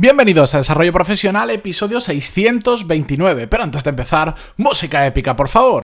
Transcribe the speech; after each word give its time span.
Bienvenidos 0.00 0.54
a 0.54 0.58
Desarrollo 0.58 0.92
Profesional, 0.92 1.50
episodio 1.50 2.00
629. 2.00 3.48
Pero 3.48 3.64
antes 3.64 3.82
de 3.82 3.90
empezar, 3.90 4.32
música 4.56 5.04
épica, 5.04 5.34
por 5.34 5.48
favor. 5.48 5.82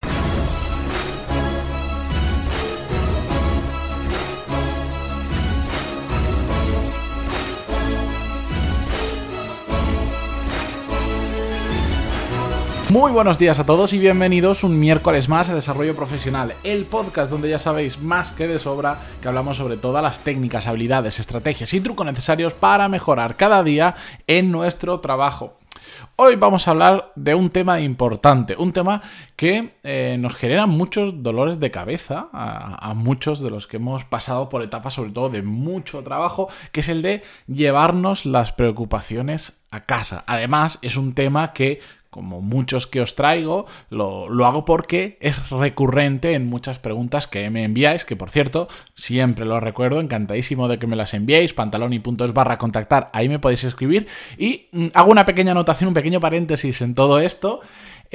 Muy 12.95 13.11
buenos 13.11 13.41
días 13.41 13.59
a 13.59 13.67
todos 13.67 13.93
y 13.93 13.99
bienvenidos 13.99 14.63
un 14.63 14.79
miércoles 14.79 15.29
más 15.29 15.49
a 15.49 15.55
Desarrollo 15.57 15.97
Profesional, 15.97 16.55
el 16.63 16.85
podcast 16.85 17.29
donde 17.29 17.51
ya 17.51 17.59
sabéis 17.59 18.01
más 18.01 18.31
que 18.31 18.47
de 18.47 18.61
sobra 18.61 19.01
que 19.21 19.27
hablamos 19.27 19.57
sobre 19.57 19.77
todas 19.77 20.01
las 20.01 20.23
técnicas, 20.23 20.69
habilidades, 20.69 21.19
estrategias 21.19 21.75
y 21.75 21.81
trucos 21.81 22.07
necesarios 22.07 22.55
para 22.55 22.89
mejorar 22.89 23.37
cada 23.37 23.65
día 23.65 23.97
en 24.29 24.53
nuestro 24.53 25.01
trabajo. 25.01 25.59
Hoy 26.15 26.37
vamos 26.37 26.69
a 26.69 26.71
hablar 26.71 27.13
de 27.17 27.35
un 27.35 27.51
tema 27.51 27.81
importante, 27.81 28.55
un 28.57 28.73
tema 28.73 29.03
que 29.35 29.75
eh, 29.83 30.17
nos 30.21 30.37
genera 30.37 30.67
muchos 30.67 31.21
dolores 31.21 31.59
de 31.59 31.73
cabeza 31.73 32.29
a, 32.33 32.91
a, 32.91 32.95
muchos 32.95 33.41
de 33.41 33.51
los 33.51 33.67
que 33.67 33.79
hemos 33.79 34.05
pasado 34.05 34.49
por 34.49 34.63
etapas, 34.63 34.95
sobre 34.95 35.11
todo 35.11 35.31
de 35.31 35.43
mucho 35.43 36.05
trabajo, 36.05 36.49
que 36.71 36.79
es 36.79 36.89
el 36.89 37.03
de 37.03 37.25
llevarnos 37.49 38.25
las 38.25 38.53
preocupaciones 38.53 39.65
a 39.73 39.81
casa. 39.81 40.23
Además, 40.29 40.79
es 40.83 40.97
un 40.97 41.15
tema 41.15 41.53
que 41.53 41.81
como 42.15 42.41
muchos 42.41 42.87
que 42.87 43.01
os 43.01 43.17
traigo, 43.17 43.67
lo, 43.91 44.29
lo, 44.29 44.47
hago 44.47 44.65
porque 44.65 45.19
es 45.21 45.51
recurrente 45.51 46.35
en 46.35 46.47
muchas 46.47 46.79
preguntas 46.79 47.27
que 47.27 47.51
me 47.51 47.65
enviáis, 47.65 48.05
que 48.05 48.15
por 48.15 48.31
cierto, 48.31 48.69
siempre 48.95 49.45
lo 49.45 49.59
recuerdo, 49.59 49.99
encantadísimo 49.99 50.69
de 50.69 50.79
que 50.79 50.87
me 50.87 50.95
las 50.95 51.13
enviéis, 51.13 51.53
puntos 51.55 52.33
barra 52.33 52.57
contactar, 52.57 53.11
ahí 53.13 53.29
me 53.29 53.41
podéis 53.41 53.65
escribir 53.65 54.07
y 54.39 54.69
mm, 54.71 54.87
hago 54.95 55.11
una 55.11 55.27
pequeña 55.27 55.51
anotación, 55.51 55.89
un 55.89 55.95
pequeño 55.95 56.21
paréntesis 56.21 56.83
en 56.83 56.95
todo 56.95 57.19
esto. 57.19 57.63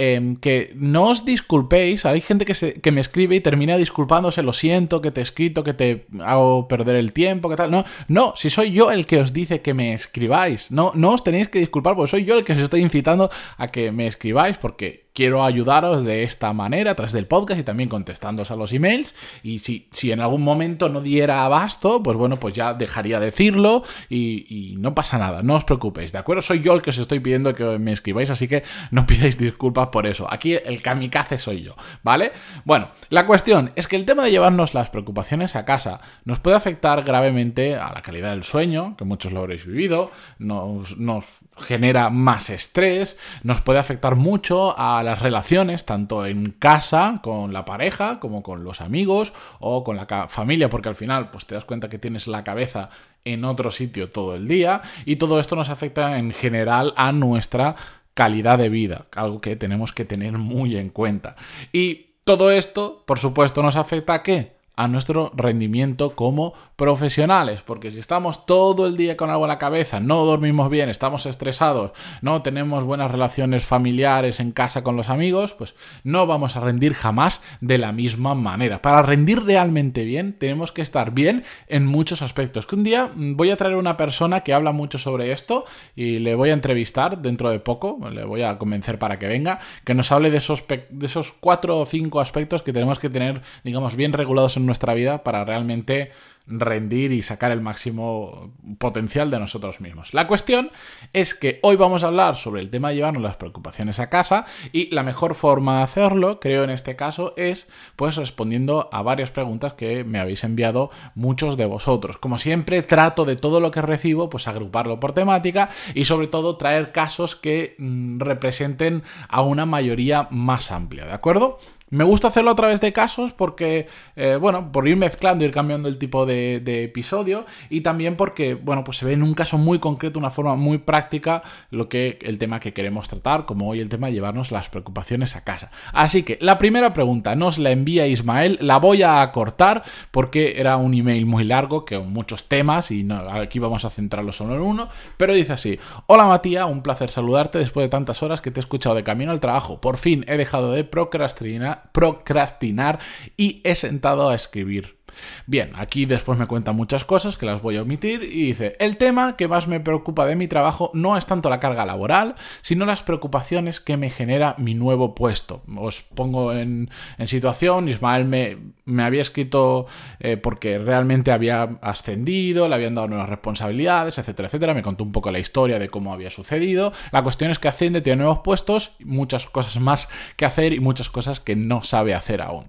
Eh, 0.02 0.38
que 0.40 0.72
no 0.76 1.10
os 1.10 1.26
disculpéis, 1.26 2.06
hay 2.06 2.22
gente 2.22 2.46
que, 2.46 2.54
se, 2.54 2.76
que, 2.80 2.94
me 2.94 3.02
escribe 3.02 3.36
y 3.36 3.42
termina 3.42 3.76
disculpándose, 3.76 4.42
lo 4.44 4.54
siento, 4.54 5.02
que 5.02 5.12
te 5.12 5.20
he 5.20 5.24
escrito, 5.24 5.62
que 5.62 5.74
te 5.74 6.06
hago 6.22 6.70
perder 6.70 6.96
el 6.96 7.12
tiempo, 7.12 7.50
que 7.50 7.58
tal. 7.58 7.70
No, 7.70 7.84
no, 8.08 8.32
si 8.38 8.50
soy 8.50 8.72
yo 8.72 8.92
el 8.92 9.06
que 9.06 9.20
os 9.20 9.34
dice 9.34 9.60
que 9.60 9.74
me 9.74 9.94
escribáis, 9.94 10.72
no, 10.72 10.94
no 10.96 11.12
os 11.12 11.24
tenéis 11.26 11.50
que 11.50 11.60
disculpar, 11.60 11.98
porque 11.98 12.12
soy 12.12 12.24
yo 12.24 12.38
el 12.38 12.46
que 12.46 12.54
os 12.54 12.60
estoy 12.60 12.80
incitando 12.80 13.30
a 13.58 13.68
que 13.68 13.92
me 13.92 14.08
escribáis, 14.08 14.58
porque 14.58 15.09
quiero 15.20 15.44
ayudaros 15.44 16.06
de 16.06 16.24
esta 16.24 16.54
manera 16.54 16.92
a 16.92 16.96
través 16.96 17.12
del 17.12 17.28
podcast 17.28 17.60
y 17.60 17.64
también 17.64 17.90
contestándoos 17.90 18.52
a 18.52 18.56
los 18.56 18.72
emails. 18.72 19.14
Y 19.44 19.60
si, 19.60 19.90
si 19.92 20.14
en 20.14 20.22
algún 20.22 20.42
momento 20.42 20.88
no 20.88 21.02
diera 21.02 21.44
abasto, 21.44 22.02
pues 22.02 22.16
bueno, 22.16 22.40
pues 22.40 22.54
ya 22.54 22.74
dejaría 22.74 23.20
de 23.20 23.26
decirlo 23.26 23.84
y, 24.10 24.76
no 24.80 24.96
pasa 24.96 25.18
nada, 25.18 25.44
no 25.44 25.56
os 25.56 25.66
preocupéis, 25.66 26.14
¿de 26.14 26.20
acuerdo? 26.20 26.42
Soy 26.42 26.62
yo 26.62 26.72
el 26.72 26.82
que 26.82 26.92
os 26.92 26.98
estoy 27.00 27.20
pidiendo 27.20 27.54
que 27.54 27.66
me 27.80 27.92
escribáis, 27.92 28.30
así 28.30 28.48
que 28.48 28.64
no 28.92 29.06
pidáis 29.08 29.38
disculpas 29.38 29.90
por 29.90 30.08
eso. 30.08 30.26
Aquí 30.32 30.54
el 30.54 30.82
kamikaze 30.82 31.38
soy 31.38 31.64
yo, 31.64 31.76
¿vale? 32.02 32.32
Bueno, 32.64 32.88
la 33.10 33.26
cuestión 33.26 33.72
es 33.76 33.90
que 33.90 33.98
el 33.98 34.06
tema 34.06 34.24
de 34.24 34.32
llevarnos 34.32 34.74
las 34.74 34.90
preocupaciones 34.90 35.58
a 35.58 35.66
casa 35.66 36.00
nos 36.24 36.40
puede 36.40 36.56
afectar 36.56 37.04
gravemente 37.04 37.76
a 37.76 37.92
la 37.92 38.02
calidad 38.02 38.30
del 38.30 38.46
sueño, 38.46 38.96
que 38.96 39.04
muchos 39.04 39.34
lo 39.34 39.42
habréis 39.42 39.66
vivido, 39.66 40.12
nos, 40.38 40.98
nos 40.98 41.26
genera 41.58 42.10
más 42.10 42.50
estrés, 42.50 43.20
nos 43.44 43.62
puede 43.62 43.80
afectar 43.80 44.16
mucho 44.16 44.80
a 44.80 45.04
las 45.10 45.24
relaciones, 45.24 45.86
tanto 45.86 46.28
en 46.28 46.52
casa, 46.52 47.20
con 47.24 47.52
la 47.52 47.66
pareja, 47.66 48.20
como 48.20 48.44
con 48.44 48.64
los 48.64 48.80
amigos 48.80 49.34
o 49.60 49.84
con 49.84 49.96
la 49.98 50.28
familia, 50.28 50.70
porque 50.70 50.90
al 50.90 50.96
final 50.96 51.32
pues 51.32 51.48
te 51.48 51.56
das 51.56 51.66
cuenta 51.66 51.90
que 51.90 51.98
tienes 51.98 52.28
la 52.28 52.44
cabeza 52.44 52.92
en 53.26 53.44
otro 53.44 53.72
sitio 53.72 54.12
todo 54.12 54.36
el 54.36 54.48
día 54.48 54.84
y 55.06 55.16
todo 55.16 55.40
esto 55.40 55.56
nos 55.56 55.70
afecta 55.70 56.20
en 56.20 56.32
general 56.32 56.94
a 56.96 57.12
nuestra 57.12 57.76
calidad 58.14 58.60
de 58.60 58.70
vida, 58.70 59.08
algo 59.16 59.42
que 59.42 59.56
tenemos 59.56 59.94
que 59.94 60.06
tener 60.06 60.34
muy 60.34 60.78
en 60.78 60.90
cuenta. 60.90 61.36
Y 61.72 62.12
todo 62.24 62.52
esto, 62.52 63.04
por 63.08 63.18
supuesto, 63.18 63.64
nos 63.64 63.76
afecta 63.76 64.14
a 64.14 64.22
qué? 64.22 64.59
A 64.80 64.88
nuestro 64.88 65.30
rendimiento 65.36 66.16
como 66.16 66.54
profesionales, 66.78 67.60
porque 67.66 67.92
si 67.92 68.00
estamos 68.00 68.46
todo 68.46 68.88
el 68.88 68.96
día 68.96 69.18
con 69.18 69.30
algo 69.30 69.44
en 69.44 69.50
la 69.50 69.58
cabeza, 69.58 70.00
no 70.00 70.24
dormimos 70.24 70.70
bien, 70.70 70.88
estamos 70.88 71.26
estresados, 71.26 71.92
no 72.22 72.42
tenemos 72.44 72.86
buenas 72.86 73.12
relaciones 73.12 73.66
familiares 73.66 74.40
en 74.40 74.54
casa 74.54 74.82
con 74.82 74.96
los 74.96 75.10
amigos, 75.10 75.54
pues 75.54 75.76
no 76.06 76.28
vamos 76.28 76.56
a 76.56 76.62
rendir 76.62 76.94
jamás 76.94 77.42
de 77.60 77.78
la 77.78 77.92
misma 77.92 78.36
manera. 78.36 78.82
Para 78.82 79.02
rendir 79.02 79.44
realmente 79.44 80.06
bien, 80.06 80.32
tenemos 80.32 80.72
que 80.72 80.82
estar 80.82 81.12
bien 81.12 81.44
en 81.68 81.86
muchos 81.86 82.22
aspectos. 82.22 82.66
Que 82.66 82.76
un 82.76 82.86
día 82.86 83.12
voy 83.14 83.50
a 83.50 83.58
traer 83.58 83.76
una 83.76 83.98
persona 83.98 84.46
que 84.46 84.54
habla 84.54 84.72
mucho 84.72 84.98
sobre 84.98 85.34
esto 85.34 85.66
y 85.94 86.20
le 86.20 86.36
voy 86.36 86.52
a 86.52 86.54
entrevistar 86.54 87.22
dentro 87.22 87.50
de 87.50 87.60
poco, 87.60 88.00
le 88.10 88.24
voy 88.24 88.44
a 88.44 88.58
convencer 88.58 88.98
para 88.98 89.20
que 89.20 89.28
venga, 89.28 89.60
que 89.84 89.94
nos 89.94 90.14
hable 90.14 90.32
de 90.32 90.38
esos, 90.38 90.64
de 90.68 91.06
esos 91.06 91.34
cuatro 91.38 91.80
o 91.80 91.86
cinco 91.86 92.22
aspectos 92.22 92.62
que 92.62 92.72
tenemos 92.72 92.98
que 92.98 93.10
tener, 93.10 93.42
digamos, 93.66 93.98
bien 93.98 94.14
regulados 94.14 94.56
en 94.56 94.69
nuestra 94.70 94.94
vida 94.94 95.24
para 95.24 95.44
realmente 95.44 96.12
rendir 96.50 97.12
y 97.12 97.22
sacar 97.22 97.52
el 97.52 97.62
máximo 97.62 98.52
potencial 98.80 99.30
de 99.30 99.40
nosotros 99.40 99.82
mismos. 99.82 100.14
La 100.14 100.28
cuestión 100.28 100.72
es 101.14 101.36
que 101.36 101.60
hoy 101.62 101.76
vamos 101.76 102.04
a 102.04 102.08
hablar 102.08 102.36
sobre 102.36 102.62
el 102.62 102.70
tema 102.70 102.90
de 102.90 102.96
llevarnos 102.96 103.22
las 103.22 103.38
preocupaciones 103.38 104.00
a 104.00 104.10
casa 104.10 104.46
y 104.72 104.90
la 104.94 105.04
mejor 105.04 105.36
forma 105.36 105.78
de 105.78 105.84
hacerlo, 105.84 106.40
creo 106.40 106.64
en 106.64 106.72
este 106.72 106.96
caso, 106.96 107.34
es 107.38 107.68
pues 107.96 108.16
respondiendo 108.16 108.90
a 108.92 109.04
varias 109.04 109.30
preguntas 109.32 109.74
que 109.74 110.04
me 110.04 110.20
habéis 110.20 110.44
enviado 110.44 110.90
muchos 111.14 111.56
de 111.56 111.66
vosotros. 111.66 112.18
Como 112.18 112.40
siempre, 112.40 112.82
trato 112.82 113.26
de 113.26 113.36
todo 113.36 113.60
lo 113.60 113.70
que 113.70 113.82
recibo, 113.82 114.30
pues 114.30 114.48
agruparlo 114.48 115.00
por 115.00 115.14
temática 115.14 115.70
y 115.94 116.06
sobre 116.06 116.28
todo 116.28 116.58
traer 116.58 116.92
casos 116.92 117.36
que 117.36 117.76
mmm, 117.78 118.20
representen 118.20 119.04
a 119.28 119.42
una 119.42 119.66
mayoría 119.66 120.28
más 120.32 120.72
amplia, 120.72 121.06
¿de 121.06 121.14
acuerdo? 121.14 121.60
Me 121.92 122.04
gusta 122.04 122.28
hacerlo 122.28 122.52
a 122.52 122.56
través 122.56 122.82
de 122.82 122.94
casos 122.94 123.34
porque, 123.34 123.88
eh, 124.16 124.38
bueno, 124.40 124.72
por 124.72 124.88
ir 124.88 124.96
mezclando, 124.96 125.44
ir 125.44 125.52
cambiando 125.52 125.90
el 125.90 125.98
tipo 125.98 126.26
de, 126.26 126.60
episodio 126.84 127.46
y 127.70 127.82
también 127.82 128.16
porque, 128.16 128.54
bueno, 128.54 128.84
pues 128.84 128.98
se 128.98 129.06
ve 129.06 129.14
en 129.14 129.24
un 129.24 129.34
caso 129.34 129.58
muy 129.58 129.80
concreto, 129.80 130.20
una 130.20 130.30
forma 130.30 130.56
muy 130.56 130.78
práctica, 130.78 131.42
lo 131.72 131.90
que 131.90 132.20
el 132.22 132.38
tema 132.38 132.60
que 132.60 132.74
queremos 132.74 133.08
tratar, 133.08 133.46
como 133.46 133.68
hoy 133.68 133.80
el 133.80 133.90
tema 133.90 134.08
de 134.08 134.14
llevarnos 134.14 134.52
las 134.52 134.70
preocupaciones 134.70 135.36
a 135.36 135.44
casa. 135.44 135.72
Así 135.92 136.22
que 136.22 136.38
la 136.42 136.60
primera 136.60 136.94
pregunta 136.94 137.36
nos 137.36 137.58
la 137.58 137.72
envía 137.72 138.06
Ismael, 138.06 138.60
la 138.62 138.78
voy 138.78 139.02
a 139.02 139.32
cortar 139.32 139.84
porque 140.12 140.60
era 140.60 140.78
un 140.78 140.94
email 140.94 141.26
muy 141.26 141.44
largo, 141.44 141.86
que 141.86 141.98
muchos 141.98 142.48
temas 142.48 142.92
y 142.92 143.04
no, 143.04 143.18
aquí 143.18 143.58
vamos 143.58 143.84
a 143.84 143.90
centrarlo 143.90 144.32
solo 144.32 144.56
en 144.56 144.62
uno, 144.62 144.90
pero 145.18 145.34
dice 145.34 145.54
así, 145.54 145.80
hola 146.06 146.28
Matías, 146.28 146.68
un 146.68 146.84
placer 146.84 147.10
saludarte 147.10 147.58
después 147.58 147.86
de 147.86 147.90
tantas 147.90 148.22
horas 148.22 148.42
que 148.42 148.52
te 148.52 148.60
he 148.60 148.62
escuchado 148.62 148.96
de 148.96 149.04
camino 149.04 149.32
al 149.32 149.40
trabajo. 149.40 149.82
Por 149.82 149.98
fin 149.98 150.24
he 150.28 150.38
dejado 150.38 150.72
de 150.72 150.84
procrastinar 150.84 151.79
procrastinar 151.92 153.00
y 153.38 153.62
he 153.64 153.76
sentado 153.76 154.30
a 154.30 154.36
escribir. 154.36 154.99
Bien, 155.46 155.72
aquí 155.76 156.06
después 156.06 156.38
me 156.38 156.48
cuenta 156.48 156.72
muchas 156.72 157.04
cosas 157.06 157.38
que 157.38 157.46
las 157.46 157.62
voy 157.62 157.78
a 157.78 157.82
omitir 157.82 158.24
y 158.24 158.48
dice, 158.48 158.76
el 158.80 158.98
tema 158.98 159.36
que 159.36 159.48
más 159.48 159.68
me 159.68 159.80
preocupa 159.80 160.26
de 160.26 160.36
mi 160.36 160.48
trabajo 160.48 160.92
no 160.94 161.18
es 161.18 161.26
tanto 161.26 161.50
la 161.50 161.60
carga 161.60 161.86
laboral, 161.86 162.36
sino 162.62 162.86
las 162.86 163.04
preocupaciones 163.04 163.80
que 163.80 163.98
me 163.98 164.10
genera 164.10 164.56
mi 164.58 164.74
nuevo 164.74 165.16
puesto. 165.16 165.62
Os 165.76 166.02
pongo 166.02 166.54
en, 166.54 166.90
en 167.18 167.28
situación, 167.28 167.90
Ismael 167.90 168.26
me, 168.26 169.04
había 169.04 169.22
escrito 169.22 169.86
eh, 170.20 170.38
porque 170.38 170.78
realmente 170.78 171.32
había 171.32 171.78
ascendido, 171.82 172.68
le 172.68 172.76
habían 172.76 172.96
dado 172.96 173.08
nuevas 173.08 173.30
responsabilidades, 173.30 174.18
etcétera, 174.18 174.48
etcétera, 174.48 174.74
me 174.74 174.82
contó 174.82 175.04
un 175.04 175.12
poco 175.12 175.32
la 175.32 175.40
historia 175.40 175.80
de 175.80 175.90
cómo 175.90 176.14
había 176.14 176.30
sucedido. 176.30 176.94
La 177.12 177.24
cuestión 177.24 177.52
es 177.52 177.60
que 177.60 177.68
asciende, 177.68 178.02
tiene 178.02 178.24
nuevos 178.24 178.40
puestos, 178.40 178.92
muchas 179.00 179.46
cosas 179.48 179.80
más 179.82 180.10
que 180.36 180.46
hacer 180.46 180.74
y 180.74 180.80
muchas 180.80 181.10
cosas 181.10 181.40
que 181.40 181.56
no 181.56 181.84
sabe 181.84 182.14
hacer 182.14 182.42
aún. 182.42 182.68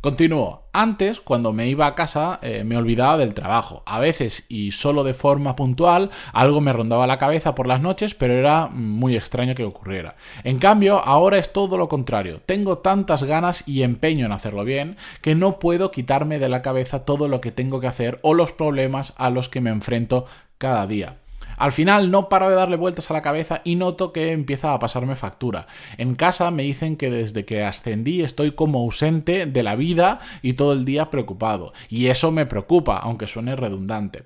Continúo. 0.00 0.62
Antes, 0.72 1.20
cuando 1.20 1.52
me 1.52 1.68
iba 1.68 1.86
a 1.86 1.94
casa, 1.94 2.38
eh, 2.40 2.64
me 2.64 2.78
olvidaba 2.78 3.18
del 3.18 3.34
trabajo. 3.34 3.82
A 3.84 4.00
veces, 4.00 4.46
y 4.48 4.72
solo 4.72 5.04
de 5.04 5.12
forma 5.12 5.56
puntual, 5.56 6.08
algo 6.32 6.62
me 6.62 6.72
rondaba 6.72 7.06
la 7.06 7.18
cabeza 7.18 7.54
por 7.54 7.66
las 7.66 7.82
noches, 7.82 8.14
pero 8.14 8.32
era 8.32 8.68
muy 8.68 9.14
extraño 9.14 9.54
que 9.54 9.64
ocurriera. 9.64 10.16
En 10.42 10.58
cambio, 10.58 11.00
ahora 11.04 11.36
es 11.36 11.52
todo 11.52 11.76
lo 11.76 11.90
contrario. 11.90 12.40
Tengo 12.46 12.78
tantas 12.78 13.24
ganas 13.24 13.68
y 13.68 13.82
empeño 13.82 14.24
en 14.24 14.32
hacerlo 14.32 14.64
bien 14.64 14.96
que 15.20 15.34
no 15.34 15.58
puedo 15.58 15.90
quitarme 15.90 16.38
de 16.38 16.48
la 16.48 16.62
cabeza 16.62 17.04
todo 17.04 17.28
lo 17.28 17.42
que 17.42 17.52
tengo 17.52 17.78
que 17.78 17.88
hacer 17.88 18.20
o 18.22 18.32
los 18.32 18.52
problemas 18.52 19.12
a 19.18 19.28
los 19.28 19.50
que 19.50 19.60
me 19.60 19.68
enfrento 19.68 20.24
cada 20.56 20.86
día. 20.86 21.19
Al 21.60 21.72
final 21.72 22.10
no 22.10 22.30
paro 22.30 22.48
de 22.48 22.56
darle 22.56 22.76
vueltas 22.76 23.10
a 23.10 23.12
la 23.12 23.20
cabeza 23.20 23.60
y 23.64 23.76
noto 23.76 24.14
que 24.14 24.32
empieza 24.32 24.72
a 24.72 24.78
pasarme 24.78 25.14
factura. 25.14 25.66
En 25.98 26.14
casa 26.14 26.50
me 26.50 26.62
dicen 26.62 26.96
que 26.96 27.10
desde 27.10 27.44
que 27.44 27.62
ascendí 27.62 28.22
estoy 28.22 28.52
como 28.52 28.78
ausente 28.78 29.44
de 29.44 29.62
la 29.62 29.76
vida 29.76 30.20
y 30.40 30.54
todo 30.54 30.72
el 30.72 30.86
día 30.86 31.10
preocupado. 31.10 31.74
Y 31.90 32.06
eso 32.06 32.30
me 32.30 32.46
preocupa, 32.46 32.96
aunque 32.96 33.26
suene 33.26 33.56
redundante. 33.56 34.24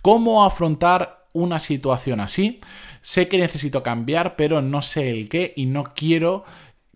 ¿Cómo 0.00 0.44
afrontar 0.44 1.26
una 1.32 1.58
situación 1.58 2.20
así? 2.20 2.60
Sé 3.00 3.26
que 3.26 3.38
necesito 3.38 3.82
cambiar, 3.82 4.36
pero 4.36 4.62
no 4.62 4.80
sé 4.80 5.10
el 5.10 5.28
qué 5.28 5.54
y 5.56 5.66
no 5.66 5.92
quiero 5.92 6.44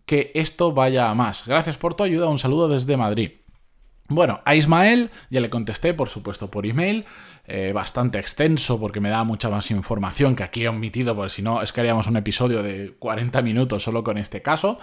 que 0.06 0.31
esto 0.37 0.72
vaya 0.72 1.10
a 1.10 1.16
más. 1.16 1.48
Gracias 1.48 1.76
por 1.76 1.94
tu 1.94 2.04
ayuda, 2.04 2.28
un 2.28 2.38
saludo 2.38 2.69
desde 2.69 2.96
Madrid. 2.96 3.32
Bueno, 4.10 4.40
a 4.44 4.56
Ismael 4.56 5.10
ya 5.31 5.40
le 5.40 5.50
contesté, 5.50 5.94
por 5.94 6.08
supuesto, 6.08 6.50
por 6.50 6.66
email, 6.66 7.06
eh, 7.46 7.72
bastante 7.75 8.19
extenso 8.19 8.78
porque 8.78 9.00
me 9.00 9.08
da 9.08 9.25
mucha 9.25 9.48
más 9.48 9.70
información 9.70 10.37
que 10.37 10.42
aquí 10.42 10.64
he 10.64 10.69
omitido, 10.69 11.16
porque 11.16 11.31
si 11.31 11.42
no 11.42 11.62
es 11.62 11.72
que 11.72 11.81
haríamos 11.81 12.06
un 12.06 12.16
episodio 12.16 12.62
de 12.62 12.94
40 12.98 13.42
minutos 13.42 13.82
solo 13.82 14.04
con 14.04 14.19
este 14.19 14.42
caso. 14.42 14.78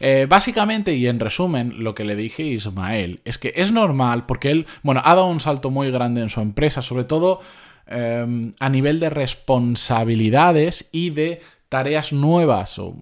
Eh, 0.00 0.26
básicamente 0.28 0.94
y 0.94 1.06
en 1.06 1.20
resumen, 1.20 1.82
lo 1.82 1.94
que 1.94 2.04
le 2.04 2.16
dije 2.16 2.42
a 2.42 2.46
Ismael 2.46 3.20
es 3.24 3.38
que 3.38 3.52
es 3.56 3.72
normal 3.72 4.26
porque 4.26 4.50
él, 4.50 4.66
bueno, 4.82 5.00
ha 5.04 5.14
dado 5.14 5.26
un 5.26 5.40
salto 5.40 5.70
muy 5.70 5.90
grande 5.90 6.20
en 6.20 6.28
su 6.28 6.40
empresa, 6.40 6.82
sobre 6.82 7.04
todo 7.04 7.40
eh, 7.86 8.52
a 8.58 8.68
nivel 8.68 9.00
de 9.00 9.10
responsabilidades 9.10 10.88
y 10.92 11.10
de 11.10 11.40
tareas 11.70 12.12
nuevas 12.12 12.80
o, 12.80 12.96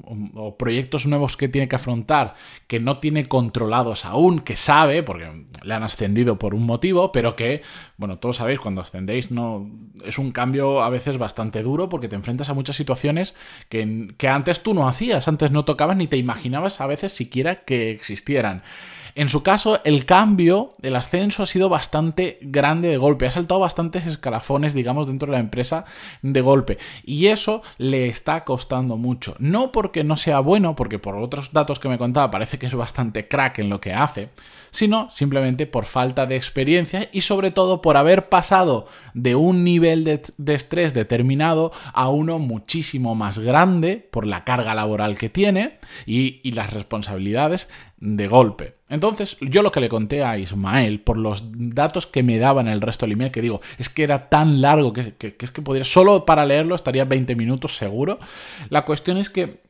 proyectos 0.59 1.07
nuevos 1.07 1.39
que 1.39 1.49
tiene 1.49 1.69
que 1.69 1.77
afrontar 1.77 2.35
que 2.67 2.81
no 2.81 2.99
tiene 2.99 3.27
controlados 3.27 4.05
aún, 4.05 4.41
que 4.41 4.57
sabe, 4.57 5.03
porque 5.03 5.47
le 5.63 5.75
han 5.75 5.83
ascendido 5.83 6.39
por 6.39 6.55
un 6.55 6.67
motivo, 6.67 7.11
pero 7.11 7.35
que, 7.35 7.63
bueno, 7.97 8.19
todos 8.19 8.37
sabéis, 8.37 8.61
cuando 8.61 8.83
ascendéis 8.83 9.31
no 9.31 9.71
es 10.05 10.19
un 10.19 10.33
cambio 10.33 10.83
a 10.83 10.91
veces 10.91 11.17
bastante 11.17 11.63
duro 11.63 11.89
porque 11.89 12.09
te 12.09 12.17
enfrentas 12.17 12.51
a 12.51 12.55
muchas 12.55 12.77
situaciones 12.77 13.35
que, 13.71 14.15
que 14.19 14.29
antes 14.29 14.63
tú 14.63 14.75
no 14.75 14.87
hacías, 14.87 15.29
antes 15.29 15.51
no 15.51 15.65
tocabas 15.65 15.97
ni 15.97 16.07
te 16.07 16.19
imaginabas 16.19 16.83
a 16.83 16.87
veces 16.87 17.13
siquiera 17.13 17.65
que 17.65 17.91
existieran. 17.91 18.63
En 19.15 19.29
su 19.29 19.43
caso, 19.43 19.81
el 19.85 20.05
cambio, 20.05 20.75
el 20.83 20.97
ascenso 20.97 21.43
ha 21.43 21.47
sido 21.47 21.69
bastante 21.69 22.39
grande 22.41 22.89
de 22.89 22.97
golpe, 22.97 23.27
ha 23.27 23.31
saltado 23.31 23.61
bastantes 23.61 24.07
escalafones, 24.07 24.75
digamos, 24.75 25.07
dentro 25.07 25.27
de 25.27 25.33
la 25.33 25.41
empresa 25.41 25.85
de 26.23 26.41
golpe. 26.41 26.79
Y 27.05 27.27
eso 27.27 27.63
le 27.79 28.07
está 28.07 28.45
costando 28.45 28.97
mucho. 28.97 29.35
No 29.39 29.73
porque 29.73 30.05
no 30.05 30.17
sea 30.17 30.41
bueno, 30.41 30.77
porque 30.77 30.99
por 30.99 31.17
otros 31.17 31.53
datos 31.53 31.79
que 31.79 31.89
me 31.89 31.99
contaba 31.99 32.31
parece 32.31 32.59
que 32.59 32.67
es 32.67 32.75
bastante 32.75 33.29
crack 33.29 33.59
en 33.59 33.69
lo 33.69 33.81
que 33.81 33.93
hace, 33.93 34.31
sino 34.71 35.11
simplemente 35.11 35.67
por 35.67 35.85
falta 35.85 36.27
de 36.27 36.37
experiencia 36.37 37.09
y 37.13 37.23
sobre 37.23 37.51
todo 37.51 37.83
por 37.83 37.97
haber 37.97 38.29
pasado 38.29 38.87
de 39.15 39.35
un 39.35 39.65
nivel 39.65 40.05
de, 40.05 40.55
estrés 40.55 40.95
determinado 40.95 41.73
a 41.93 42.09
uno 42.09 42.39
muchísimo 42.39 43.15
más 43.15 43.39
grande 43.39 43.97
por 44.11 44.27
la 44.27 44.45
carga 44.45 44.75
laboral 44.75 45.19
que 45.19 45.29
tiene 45.29 45.79
y, 46.07 46.41
y 46.43 46.53
las 46.53 46.73
responsabilidades 46.73 47.69
de 48.01 48.29
golpe. 48.29 48.77
Entonces, 48.89 49.37
yo 49.41 49.63
lo 49.63 49.73
que 49.73 49.81
le 49.81 49.89
conté 49.89 50.23
a 50.23 50.39
Ismael, 50.39 51.01
por 51.01 51.19
los 51.19 51.45
datos 51.53 52.07
que 52.07 52.23
me 52.23 52.39
daban 52.39 52.69
el 52.69 52.81
resto 52.81 53.07
del 53.07 53.13
email, 53.13 53.31
que 53.31 53.43
digo, 53.43 53.61
es 53.79 53.89
que 53.89 54.03
era 54.03 54.29
tan 54.29 54.61
largo 54.61 54.93
que, 54.93 55.15
es 55.19 55.51
que 55.51 55.63
podría, 55.63 55.85
solo 55.85 56.25
para 56.25 56.47
leerlo 56.47 56.75
estaría 56.75 57.05
20 57.05 57.35
minutos 57.35 57.77
seguro. 57.77 58.19
La 58.71 58.85
cuestión 58.85 59.19
es 59.19 59.31
que 59.31 59.63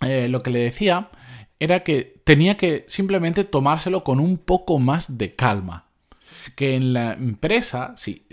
eh, 0.00 0.28
lo 0.28 0.42
que 0.42 0.50
le 0.50 0.60
decía 0.60 1.10
era 1.58 1.80
que 1.80 2.22
tenía 2.24 2.56
que 2.56 2.84
simplemente 2.88 3.44
tomárselo 3.44 4.04
con 4.04 4.20
un 4.20 4.38
poco 4.38 4.78
más 4.78 5.18
de 5.18 5.34
calma 5.34 5.87
que 6.54 6.74
en 6.74 6.92
la 6.92 7.12
empresa, 7.12 7.94
sí, 7.96 8.26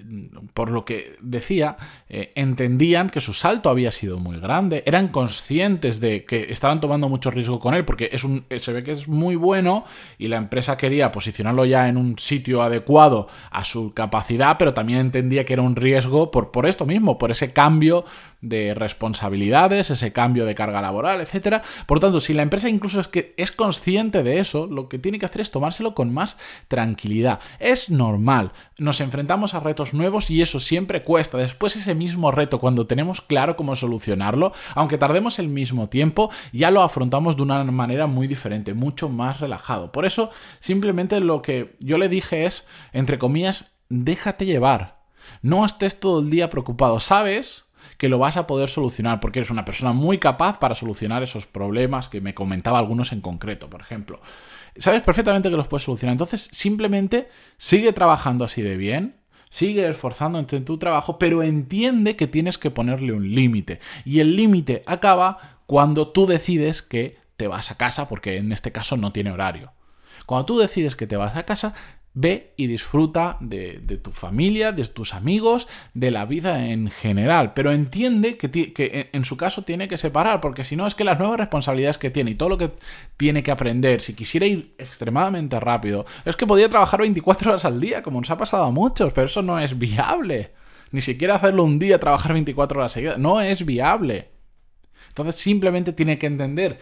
por 0.53 0.71
lo 0.71 0.85
que 0.85 1.17
decía, 1.21 1.77
eh, 2.09 2.31
entendían 2.35 3.09
que 3.09 3.21
su 3.21 3.33
salto 3.33 3.69
había 3.69 3.91
sido 3.91 4.17
muy 4.17 4.39
grande, 4.39 4.83
eran 4.85 5.07
conscientes 5.07 5.99
de 5.99 6.25
que 6.25 6.47
estaban 6.49 6.81
tomando 6.81 7.09
mucho 7.09 7.31
riesgo 7.31 7.59
con 7.59 7.73
él, 7.73 7.85
porque 7.85 8.09
es 8.11 8.23
un, 8.23 8.45
se 8.59 8.73
ve 8.73 8.83
que 8.83 8.91
es 8.91 9.07
muy 9.07 9.35
bueno 9.35 9.85
y 10.17 10.27
la 10.27 10.37
empresa 10.37 10.77
quería 10.77 11.11
posicionarlo 11.11 11.65
ya 11.65 11.87
en 11.87 11.97
un 11.97 12.17
sitio 12.19 12.61
adecuado 12.61 13.27
a 13.51 13.63
su 13.63 13.93
capacidad, 13.93 14.57
pero 14.57 14.73
también 14.73 14.99
entendía 14.99 15.45
que 15.45 15.53
era 15.53 15.61
un 15.61 15.75
riesgo 15.75 16.31
por, 16.31 16.51
por 16.51 16.65
esto 16.65 16.85
mismo, 16.85 17.17
por 17.17 17.31
ese 17.31 17.53
cambio 17.53 18.05
de 18.41 18.73
responsabilidades, 18.75 19.89
ese 19.89 20.13
cambio 20.13 20.45
de 20.45 20.55
carga 20.55 20.81
laboral, 20.81 21.21
etcétera. 21.21 21.61
Por 21.87 21.99
tanto, 21.99 22.19
si 22.19 22.33
la 22.33 22.43
empresa 22.43 22.69
incluso 22.69 22.99
es 22.99 23.07
que 23.07 23.33
es 23.37 23.51
consciente 23.51 24.23
de 24.23 24.39
eso, 24.39 24.67
lo 24.67 24.87
que 24.87 24.99
tiene 24.99 25.19
que 25.19 25.25
hacer 25.25 25.41
es 25.41 25.51
tomárselo 25.51 25.95
con 25.95 26.13
más 26.13 26.37
tranquilidad. 26.67 27.39
Es 27.59 27.89
normal. 28.05 28.51
Nos 28.77 29.01
enfrentamos 29.01 29.53
a 29.53 29.59
retos 29.59 29.93
nuevos 29.93 30.29
y 30.29 30.41
eso 30.41 30.59
siempre 30.59 31.03
cuesta. 31.03 31.37
Después 31.37 31.75
ese 31.75 31.95
mismo 31.95 32.31
reto, 32.31 32.59
cuando 32.59 32.87
tenemos 32.87 33.21
claro 33.21 33.55
cómo 33.55 33.75
solucionarlo, 33.75 34.53
aunque 34.75 34.97
tardemos 34.97 35.39
el 35.39 35.47
mismo 35.47 35.89
tiempo, 35.89 36.29
ya 36.53 36.71
lo 36.71 36.81
afrontamos 36.81 37.35
de 37.35 37.43
una 37.43 37.63
manera 37.63 38.07
muy 38.07 38.27
diferente, 38.27 38.73
mucho 38.73 39.09
más 39.09 39.39
relajado. 39.39 39.91
Por 39.91 40.05
eso, 40.05 40.29
simplemente 40.59 41.19
lo 41.19 41.41
que 41.41 41.75
yo 41.79 41.97
le 41.97 42.09
dije 42.09 42.45
es, 42.45 42.67
entre 42.93 43.17
comillas, 43.17 43.71
déjate 43.89 44.45
llevar. 44.45 45.03
No 45.41 45.65
estés 45.65 45.99
todo 45.99 46.19
el 46.19 46.29
día 46.29 46.49
preocupado. 46.49 46.99
Sabes 46.99 47.65
que 47.97 48.09
lo 48.09 48.19
vas 48.19 48.37
a 48.37 48.47
poder 48.47 48.69
solucionar 48.69 49.19
porque 49.19 49.39
eres 49.39 49.51
una 49.51 49.65
persona 49.65 49.93
muy 49.93 50.17
capaz 50.17 50.59
para 50.59 50.75
solucionar 50.75 51.23
esos 51.23 51.45
problemas 51.45 52.07
que 52.09 52.21
me 52.21 52.33
comentaba 52.33 52.79
algunos 52.79 53.11
en 53.11 53.21
concreto, 53.21 53.69
por 53.69 53.81
ejemplo. 53.81 54.19
Sabes 54.77 55.01
perfectamente 55.01 55.49
que 55.49 55.57
los 55.57 55.67
puedes 55.67 55.83
solucionar. 55.83 56.13
Entonces, 56.13 56.49
simplemente 56.51 57.29
sigue 57.57 57.93
trabajando 57.93 58.43
así 58.43 58.61
de 58.61 58.77
bien, 58.77 59.15
sigue 59.49 59.87
esforzándote 59.87 60.57
en 60.57 60.65
tu 60.65 60.77
trabajo, 60.77 61.17
pero 61.17 61.43
entiende 61.43 62.15
que 62.15 62.27
tienes 62.27 62.57
que 62.57 62.71
ponerle 62.71 63.13
un 63.13 63.33
límite. 63.33 63.79
Y 64.03 64.19
el 64.19 64.35
límite 64.35 64.83
acaba 64.85 65.59
cuando 65.65 66.09
tú 66.09 66.25
decides 66.25 66.81
que 66.81 67.17
te 67.37 67.47
vas 67.47 67.71
a 67.71 67.77
casa, 67.77 68.07
porque 68.09 68.37
en 68.37 68.51
este 68.51 68.71
caso 68.71 68.97
no 68.97 69.11
tiene 69.11 69.31
horario. 69.31 69.73
Cuando 70.25 70.45
tú 70.45 70.57
decides 70.57 70.95
que 70.95 71.07
te 71.07 71.17
vas 71.17 71.35
a 71.35 71.43
casa, 71.43 71.73
ve 72.15 72.53
y 72.55 72.67
disfruta 72.67 73.37
de, 73.41 73.79
tu 74.01 74.11
familia, 74.11 74.71
de 74.71 74.85
tus 74.85 75.13
amigos, 75.13 75.67
de 75.93 76.11
la 76.11 76.25
vida 76.25 76.67
en 76.67 76.89
general. 76.89 77.53
Pero 77.53 77.71
entiende 77.71 78.37
que, 78.37 79.09
en 79.11 79.25
su 79.25 79.37
caso 79.37 79.63
tiene 79.63 79.87
que 79.87 79.97
separar, 79.97 80.39
porque 80.39 80.63
si 80.63 80.75
no 80.75 80.87
es 80.87 80.95
que 80.95 81.03
las 81.03 81.19
nuevas 81.19 81.37
responsabilidades 81.37 81.97
que 81.97 82.09
tiene 82.09 82.31
y 82.31 82.35
todo 82.35 82.49
lo 82.49 82.57
que 82.57 82.71
tiene 83.17 83.43
que 83.43 83.51
aprender, 83.51 84.01
si 84.01 84.13
quisiera 84.13 84.47
ir 84.47 84.73
extremadamente 84.77 85.59
rápido, 85.59 86.05
es 86.23 86.35
que 86.35 86.47
podría 86.47 86.69
trabajar 86.69 87.01
24 87.01 87.51
horas 87.51 87.65
al 87.65 87.79
día, 87.79 88.01
como 88.01 88.19
nos 88.19 88.31
ha 88.31 88.37
pasado 88.37 88.63
a 88.63 88.71
muchos, 88.71 89.11
pero 89.13 89.27
eso 89.27 89.41
no 89.41 89.59
es 89.59 89.77
viable. 89.77 90.53
Ni 90.91 91.01
siquiera 91.01 91.35
hacerlo 91.35 91.65
un 91.65 91.77
día, 91.79 91.99
trabajar 91.99 92.31
24 92.31 92.79
horas 92.79 92.93
seguidas, 92.93 93.17
no 93.17 93.41
es 93.41 93.65
viable. 93.65 94.29
Entonces 95.09 95.35
simplemente 95.35 95.91
tiene 95.91 96.17
que 96.17 96.27
entender 96.27 96.79